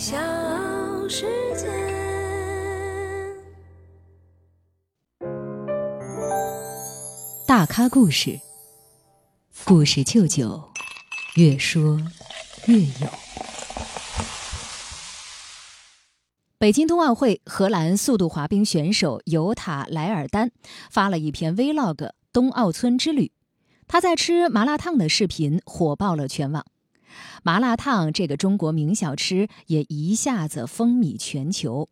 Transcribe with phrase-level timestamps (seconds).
[0.00, 0.16] 小
[1.10, 1.68] 世界。
[7.46, 8.40] 大咖故事，
[9.66, 10.70] 故事舅舅，
[11.36, 12.00] 越说
[12.64, 12.86] 越有。
[16.56, 20.50] 北京冬奥会，荷兰速度滑冰选手尤塔莱尔丹
[20.90, 21.96] 发了一篇 Vlog
[22.32, 23.26] 《冬奥村之旅》，
[23.86, 26.64] 他在吃麻辣烫的视频火爆了全网。
[27.42, 31.88] 麻辣烫这个中国名小吃也一下子风靡全球。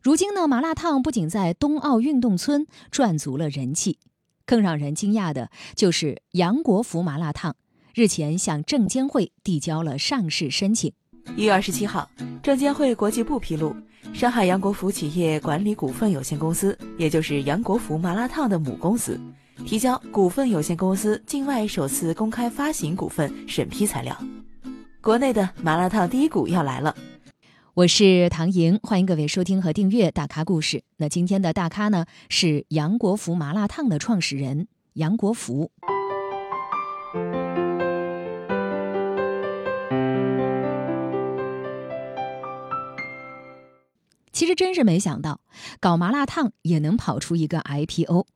[0.00, 3.98] 如今呢，麻辣烫不仅在冬奥运动村赚足了人气，
[4.46, 7.56] 更让人惊讶的就是杨国福麻辣烫
[7.94, 10.92] 日前向证监会递交了上市申请。
[11.36, 12.08] 一月二十七号，
[12.42, 13.76] 证监会国际部披露，
[14.14, 19.20] 上海杨国福企业管理股份有限公司，也就是杨国福麻辣烫的母公司，
[19.66, 24.16] 提交股份有限公司境外首次公开发行股份审批材料。
[25.00, 26.96] 国内的麻辣烫第一股要来了，
[27.74, 30.82] 我是唐莹，欢迎各位收听和订阅大咖故事。
[30.96, 35.70] 那今天的大咖呢是杨国福麻辣烫的创始人杨国福。
[44.32, 45.40] 其实真是没想到，
[45.78, 48.26] 搞麻辣烫也能跑出一个 IPO。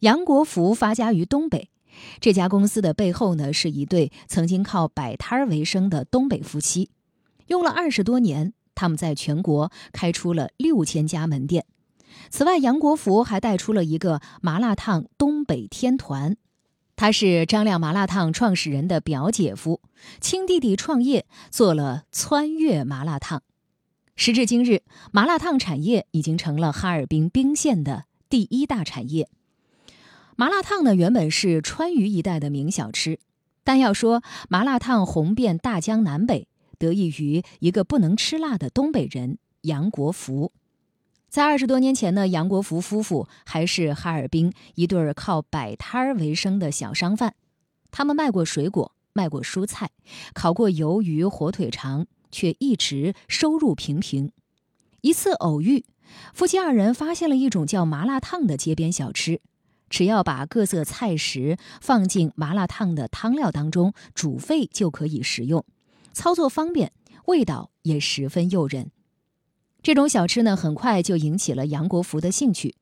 [0.00, 1.68] 杨国福发家于东北。
[2.20, 6.90] 这家公司的背后呢，是一对曾经靠摆摊儿为生的东北夫妻，
[7.46, 11.66] 用了二十多年，他们在全国开出了六千家门店。
[12.30, 16.36] 此外，杨国福还带出了一个麻辣烫东北天团，
[16.96, 19.80] 他是张亮麻辣烫创始人的表姐夫，
[20.20, 23.42] 亲弟弟创业做了川粤麻辣烫。
[24.16, 29.28] 时至今日，麻辣烫产业已经成了哈尔滨彬县的第一大产业。
[30.36, 33.20] 麻辣烫呢，原本是川渝一带的名小吃，
[33.62, 40.50] 但要说麻辣烫红遍大江南北，得益于一个不能吃辣的东北人杨国福。
[41.28, 47.34] 在二十多年前呢，杨国福夫妇还是哈尔滨一对儿靠摆摊儿为生的小商贩，
[47.92, 49.90] 他们卖过水果，卖过蔬菜，
[50.32, 54.32] 烤过鱿鱼、火腿肠，却一直收入平平。
[55.00, 55.84] 一次偶遇，
[56.32, 59.40] 夫妻二人发现了一种叫麻辣烫的街边小吃。
[59.94, 65.64] 只要把各色菜食放进麻辣烫的汤料当中煮沸就可以食用，
[66.12, 66.90] 操作方便，
[67.26, 68.90] 味道也十分诱人。
[69.84, 72.74] 这种小吃呢，很快就引起了杨国福的兴趣。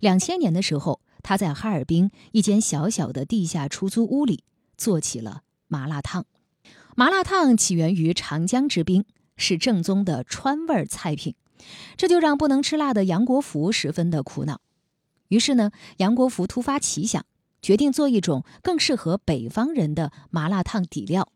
[0.00, 4.44] 两千年的时候，他在哈尔滨一间小小的地下出租屋里
[4.76, 6.26] 做起了麻辣烫。
[6.94, 9.06] 麻辣烫起源于长江之滨，
[9.38, 11.34] 是正宗的川味菜品，
[11.96, 14.60] 这就让不能吃辣的杨国福十分的苦恼。
[15.30, 17.24] 于是呢，杨国福突发奇想，
[17.62, 21.28] 决定做一种更适合北方人的麻辣烫底料。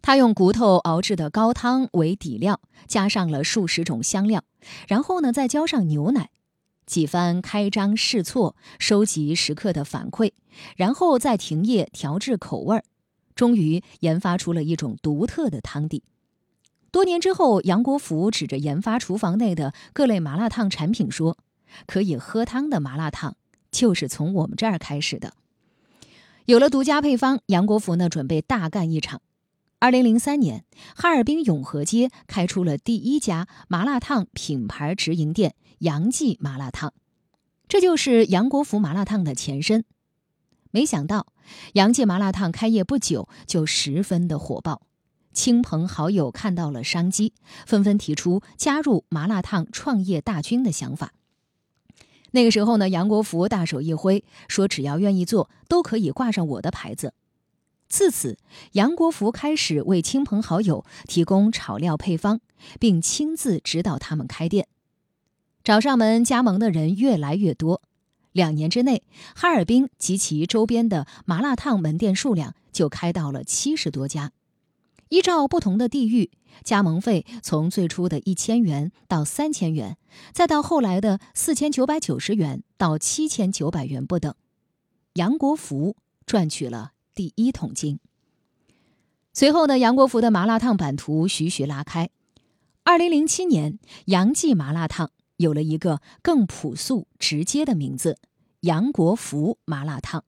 [0.00, 4.42] 他用骨头熬制的高汤为底料，加上了数十种香料，
[4.86, 6.30] 然后呢，再浇上牛奶，
[6.86, 10.32] 几番开张试错，收集食客的反馈，
[10.76, 12.84] 然后再停业调制口味儿，
[13.34, 16.02] 终于研发出了一种独特的汤底。
[16.90, 21.36] 多年之后，杨国福指着研发厨房内的各类麻辣烫产品说。
[21.86, 23.36] 可以喝汤的麻辣烫
[23.70, 25.34] 就是从我们这儿开始的。
[26.46, 29.20] 有了独家配方，杨国福呢准备大干一场。
[29.80, 30.64] 二零零三年，
[30.96, 36.94] 哈尔滨永和街开出了第一家麻辣烫品牌直营店——杨记麻辣烫，
[37.68, 39.84] 这就是杨国福麻辣烫的前身。
[40.70, 41.28] 没想到，
[41.74, 44.82] 杨记麻辣烫开业不久就十分的火爆，
[45.32, 47.34] 亲朋好友看到了商机，
[47.64, 51.12] 纷纷提出加入麻辣烫创业大军的想法。
[52.32, 57.14] 那个时候呢，杨国福大手一挥，说只要愿意做，都可以挂上我的牌子。
[57.88, 58.36] 自此，
[58.72, 62.40] 杨国福开始为亲朋好友提供炒料配方，
[62.78, 64.68] 并亲自指导他们开店。
[65.64, 67.80] 找上门加盟的人越来越多，
[68.32, 69.02] 两年之内，
[69.34, 74.32] 哈尔滨及其周边的麻辣烫门店数量就开到了七十多家。
[75.08, 76.30] 依照不同的地域，
[76.64, 79.96] 加盟费从最初的一千元到三千元，
[80.32, 84.34] 再到后来的四千九百九十元到七千九百元不等。
[85.14, 85.96] 杨国福
[86.26, 88.00] 赚取了第一桶金。
[89.32, 92.10] 随后呢，杨国福的麻辣烫版图徐徐拉开。
[92.82, 98.18] 二零零七年，杨记麻辣烫有了一个更朴素直接的名字——
[98.62, 100.24] 杨国福麻辣烫。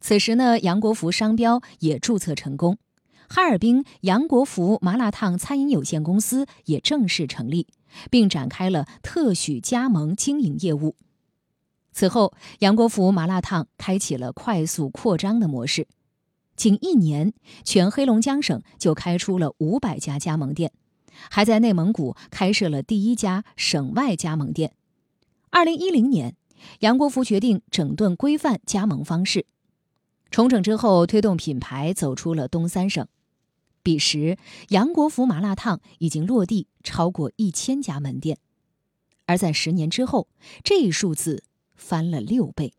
[0.00, 2.78] 此时呢，杨国福商标也注册成功。
[3.28, 7.66] 哈尔滨杨国福麻辣烫餐饮有限公司也正式成立，
[8.10, 10.96] 并展开了特许加盟经营业务。
[11.92, 15.86] 此后，杨国福麻辣烫开启了快速扩张的模式，
[16.56, 17.32] 仅一年，
[17.64, 20.72] 全黑龙江省就开出了五百家加盟店，
[21.30, 24.72] 还在内蒙古开设了第一家省外加盟店。
[25.50, 26.36] 二零一零年，
[26.80, 29.46] 杨国福决定整顿规范加盟方式，
[30.34, 33.06] 重整之后，推动品牌走出了东三省。
[33.84, 34.36] 彼时，
[34.70, 38.38] 杨国福麻辣烫已经落地超过一千家门店，
[39.26, 40.26] 而在十年之后，
[40.64, 41.44] 这一数字
[41.76, 42.72] 翻了六倍。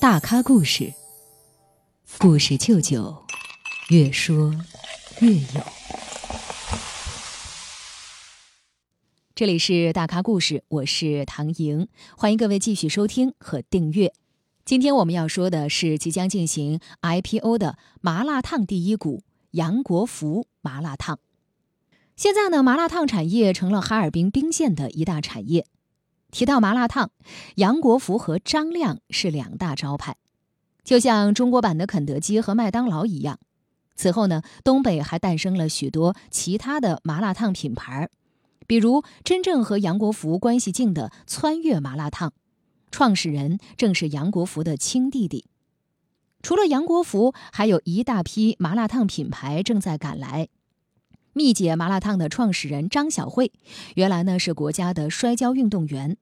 [0.00, 0.92] 大咖故事，
[2.18, 3.24] 故事舅舅，
[3.90, 4.52] 越说
[5.20, 5.62] 越有。
[9.36, 11.86] 这里是大咖故事，我是唐莹，
[12.16, 14.12] 欢迎各位继续收听和订阅。
[14.68, 19.22] 今天我们要说的是即将进行 IPO 的麻辣烫第一股
[19.52, 21.20] 杨国福麻辣烫。
[22.16, 25.64] 现在呢，麻辣烫产业成了哈尔滨彬县的一大产业。
[26.30, 27.10] 提到麻辣烫，
[27.54, 30.16] 杨国福和张亮是两大招牌，
[30.84, 33.38] 就像中国版的肯德基和麦当劳一样。
[33.96, 38.10] 此后呢，东北还诞生了许多其他的麻辣烫品牌，
[38.66, 42.34] 比如真正和杨国福关系近的川粤麻辣烫，
[42.90, 45.46] 创始人正是杨国福的亲弟弟。
[46.42, 50.48] 除了杨国福，还有一大批麻辣烫品牌正在赶来。
[51.32, 53.52] 蜜姐麻辣烫的创始人张晓慧，
[53.94, 56.16] 原来呢是国家的摔跤运动员。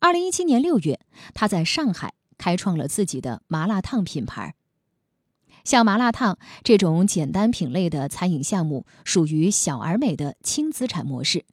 [0.00, 1.00] 二零一七年六月，
[1.34, 4.54] 她在上海开创了自己的麻辣烫品牌。
[5.64, 11.46] 像麻辣烫这种简单品类的餐饮项目，属于小而美的轻资产模式，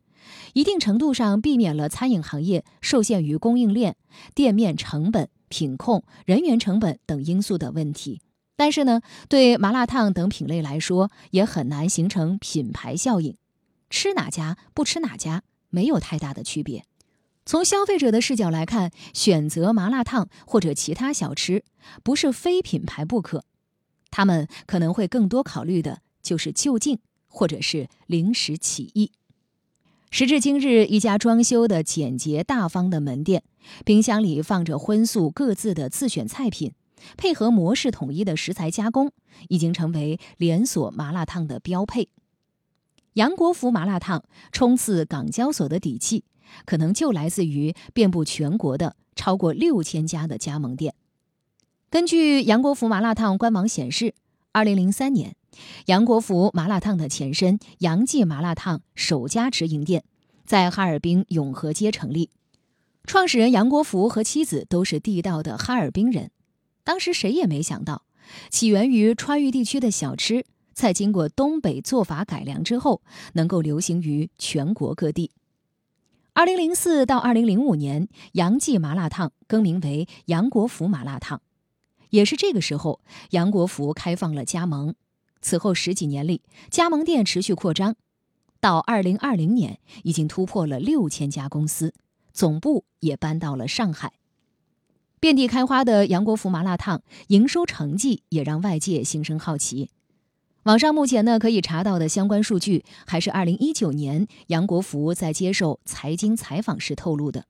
[0.54, 3.96] 一定程度上避免了餐饮行业受限于供应链、
[4.36, 8.22] 店面成本、品控、人员成本等因素的问题。
[8.56, 13.36] 但是呢，对麻辣烫等品类来说，也很难形成品牌效应。
[13.90, 16.86] 吃哪家不吃哪家，没有太大的区别。
[17.44, 21.64] 从消费者的视角来看，选择麻辣烫或者其他小吃，
[22.04, 23.44] 不是非品牌不可。
[24.12, 29.12] 他们可能会更多考虑的就是就近，或者是临时起意。
[30.14, 33.44] 时至今日，一家装修的简洁大方的门店，
[33.86, 36.74] 冰箱里放着荤素各自的自选菜品。
[37.16, 39.14] 配合模式统一的食材加工，
[39.48, 42.10] 已经成为连锁麻辣烫的标配。
[43.14, 46.26] 杨国福麻辣烫冲刺港交所的底气，
[46.66, 50.94] 可能就来自于遍布全国的超过六千家的加盟店。
[51.90, 54.14] 根据杨国福麻辣烫官网显示，
[54.54, 55.38] 二零零三年，
[55.86, 60.04] 杨国福麻辣烫的前身杨记麻辣烫首家直营店
[60.46, 62.30] 在哈尔滨永和街成立，
[63.06, 66.32] 创始人杨国福和妻子都是地道的哈尔滨人。
[66.84, 68.04] 当时谁也没想到，
[68.50, 70.44] 起源于川渝地区的小吃，
[70.74, 73.02] 在经过东北做法改良之后，
[73.34, 75.32] 能够流行于全国各地。
[76.34, 81.42] 二零零四到二零零五年，杨记麻辣烫更名为杨国福麻辣烫，
[82.12, 84.96] 也是这个时候，杨国福开放了加盟。
[85.42, 87.96] 此后十几年里，加盟店持续扩张，
[88.60, 91.96] 到二零二零年，已经突破了六千家公司，
[92.32, 94.14] 总部也搬到了上海。
[95.20, 99.90] 遍地开花的杨国福麻辣烫营收成绩也让外界心生好奇。
[100.64, 107.46] 网上目前呢可以查到的相关数据，还是二零一九年杨国福在接受财经采访时透露的。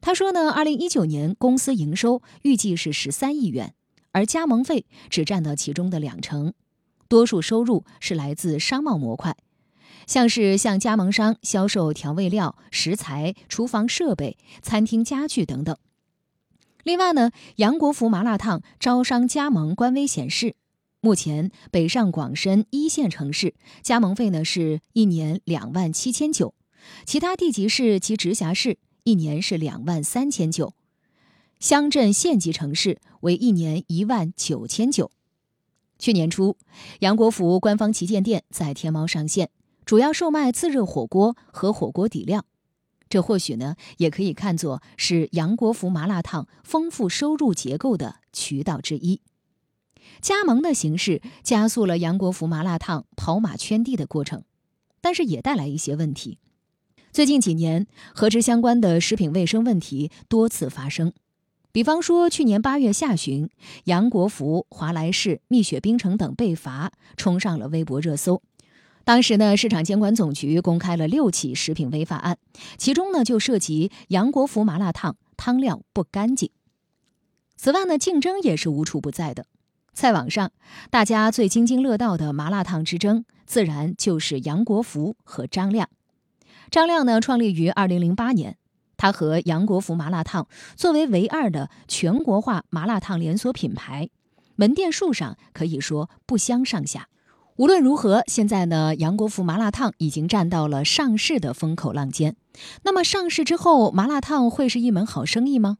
[0.00, 3.74] 他说呢，二零一九年公司营收预计是十三亿元，
[4.12, 6.52] 而加盟费只占到其中的两成，
[7.08, 9.36] 多数收入是来自商贸模块，
[10.06, 15.76] 像是向加盟商销售调味料、食材、厨房设备、餐厅家具等等。
[16.82, 20.56] 另外呢，杨国福麻辣烫招商加盟官微显示，
[21.00, 26.54] 目前北上广深一线城市加盟费呢是一年两万七千九，
[27.04, 30.74] 其他地级市及直辖市一年是两万三千九，
[31.60, 35.10] 乡镇县级城市为一年一万九千九。
[35.98, 36.56] 去年初，
[37.00, 39.50] 杨国福官方旗舰店在天猫上线，
[39.84, 42.46] 主要售卖自热火锅和火锅底料。
[43.10, 49.20] 这或许呢，也可以看作是杨国福麻辣烫丰富收入结构的渠道之一。
[50.22, 54.44] 加盟的形式加速了杨国福麻辣烫跑马圈地的过程，
[55.02, 56.38] 但是也带来一些问题。
[57.12, 61.12] 最近几年，和之相关的食品卫生问题多次发生，
[61.72, 63.48] 比方说去年八月下旬，
[63.84, 68.42] 杨国福、华莱士、蜜雪冰城等被罚，冲上了微博热搜。
[69.04, 72.38] 当时呢，市场监管总局公开了六起食品违法案，
[72.76, 76.50] 其中呢就涉及杨国福麻辣烫汤料不干净。
[77.56, 79.46] 此外呢，竞争也是无处不在的。
[79.92, 80.50] 在网上，
[80.90, 85.88] 大家最津津乐道的麻辣烫之争，自然就是杨国福和张亮。
[86.70, 88.56] 张亮呢，创立于二零零八年，
[89.00, 94.10] 它和杨国福麻辣烫作为唯二的全国化麻辣烫连锁品牌，
[94.56, 97.08] 门店数上可以说不相上下。
[97.56, 102.36] 无论如何，现在呢，杨国福麻辣烫已经站到了上市的风口浪尖。
[102.82, 105.78] 那么上市之后，麻辣烫会是一门好生意吗？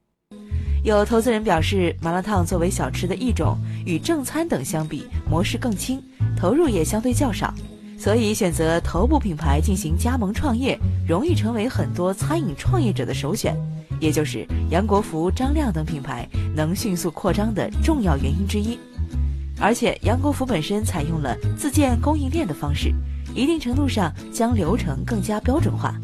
[0.83, 6.03] 有投资人表示，麻辣烫作为小吃的一种，与正餐等相比，模式更轻，
[6.35, 7.53] 投入也相对较少，
[8.01, 13.55] 所以选择头部品牌进行加盟创业，容易成为很多餐饮创业者的首选，
[14.01, 16.27] 也就是杨国福、张亮等品牌
[16.57, 18.79] 能迅速扩张的重要原因之一。
[19.61, 22.91] 而且，杨国福本身采用了自建供应链的方式，
[23.35, 25.95] 一定程度上将流程更加标准化，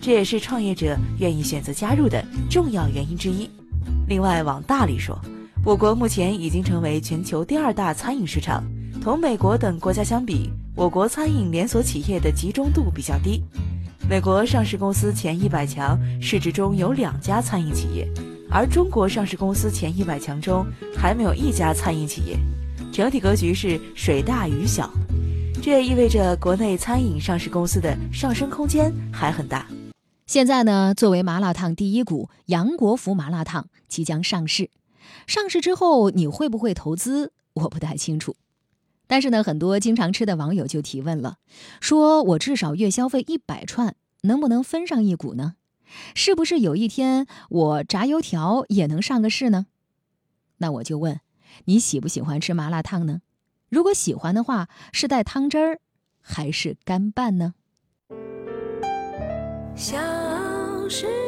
[0.00, 2.20] 这也是创业者愿意选择加入的
[2.50, 3.48] 重要原因之一。
[4.08, 5.16] 另外，往大里说，
[5.64, 8.60] 我国目前已经成为全球第二大餐饮市场。
[9.00, 13.40] 同美国等国家相比，我国餐饮连锁企业的集中度比较低。
[14.10, 18.08] 美国上市公司前一百强市值中有两家餐饮企业，
[18.50, 20.66] 而中国上市公司前一百强中
[20.96, 22.36] 还没有一家餐饮企业。
[22.92, 24.90] 整体格局是水大鱼小，
[25.62, 29.68] 这也意味着国内餐饮上市公司的上升空间还很大。
[30.26, 34.70] 现在呢，作为麻辣烫第一股，杨国福麻辣烫即将上市。
[35.28, 37.32] 上市之后，你会不会投资？
[37.54, 38.34] 我不太清楚。
[39.06, 41.36] 但是呢，很多经常吃的网友就提问了，
[41.80, 45.54] 说我至少月消费一百串，能不能分上一股呢？
[46.14, 49.66] 是不是有一天我炸油条也能上个市呢？
[50.58, 51.20] 那我就问，
[51.66, 53.20] 你喜不喜欢吃麻辣烫呢？
[53.68, 55.80] 如果喜欢的话，是带汤汁儿
[56.20, 57.54] 还是干拌呢？
[59.76, 59.98] 小
[60.88, 61.23] 世界。